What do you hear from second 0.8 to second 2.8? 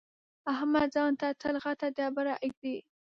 ځان ته تل غټه ډبره اېږدي.